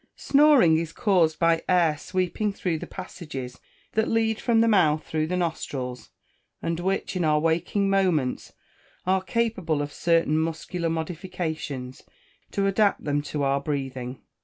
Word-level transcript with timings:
_Snoring 0.15 0.79
is 0.79 0.93
caused 0.93 1.37
by 1.37 1.61
air 1.69 1.95
sweeping 1.95 2.51
through 2.53 2.79
the 2.79 2.87
passages 2.87 3.59
that 3.91 4.07
lead 4.07 4.41
from 4.41 4.59
the 4.61 4.67
mouth 4.67 5.03
through 5.05 5.27
the 5.27 5.37
nostrils, 5.37 6.09
and 6.59 6.79
which, 6.79 7.15
in 7.15 7.23
our 7.23 7.39
waking 7.39 7.87
moments, 7.87 8.51
are 9.05 9.21
capable 9.21 9.79
of 9.79 9.93
certain 9.93 10.39
muscular 10.39 10.89
modifications 10.89 12.01
to 12.49 12.65
adapt 12.65 13.03
them 13.03 13.21
to 13.21 13.43
our 13.43 13.61
breathing. 13.61 14.23